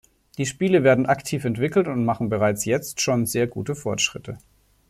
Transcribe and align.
Die 0.39 0.47
Spiele 0.47 0.83
werden 0.83 1.05
aktiv 1.05 1.45
entwickelt 1.45 1.87
und 1.87 2.05
machen 2.05 2.27
bereits 2.27 2.65
jetzt 2.65 3.01
schon 3.01 3.27
sehr 3.27 3.45
gute 3.45 3.75
Fortschritte. 3.75 4.39